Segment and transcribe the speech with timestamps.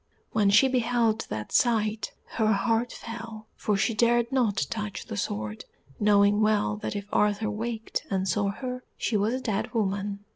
[0.31, 5.65] When she beheld that sight, her heart fell, for she dared not touch the sword,
[5.99, 10.25] knowing well that if Arthur waked and saw her she was a dead woman.